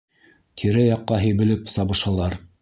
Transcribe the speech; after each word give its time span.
Тирә-яҡҡа 0.61 1.19
һибелеп 1.25 1.71
сабышалар. 1.77 2.41